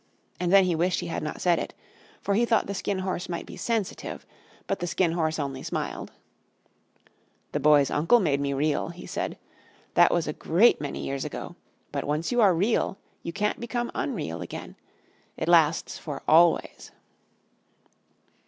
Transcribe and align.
And 0.39 0.51
then 0.51 0.63
he 0.63 0.73
wished 0.73 1.01
he 1.01 1.05
had 1.09 1.21
not 1.21 1.41
said 1.41 1.59
it, 1.59 1.75
for 2.23 2.33
he 2.33 2.43
thought 2.43 2.65
the 2.65 2.73
Skin 2.73 2.97
Horse 2.97 3.29
might 3.29 3.45
be 3.45 3.55
sensitive. 3.55 4.25
But 4.65 4.79
the 4.79 4.87
Skin 4.87 5.11
Horse 5.11 5.37
only 5.37 5.61
smiled. 5.61 6.09
The 6.09 6.13
Skin 6.15 6.25
Horse 6.41 7.09
Tells 7.09 7.09
His 7.11 7.37
Story 7.37 7.47
"The 7.51 7.59
Boy's 7.59 7.91
Uncle 7.91 8.19
made 8.19 8.41
me 8.41 8.53
Real," 8.53 8.89
he 8.89 9.05
said. 9.05 9.37
"That 9.93 10.11
was 10.11 10.27
a 10.27 10.33
great 10.33 10.81
many 10.81 11.05
years 11.05 11.23
ago; 11.23 11.55
but 11.91 12.05
once 12.05 12.31
you 12.31 12.41
are 12.41 12.55
Real 12.55 12.97
you 13.21 13.31
can't 13.31 13.59
become 13.59 13.91
unreal 13.93 14.41
again. 14.41 14.75
It 15.37 15.47
lasts 15.47 15.99
for 15.99 16.23
always." 16.27 16.89